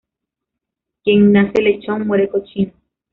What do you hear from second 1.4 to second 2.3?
lechón, muere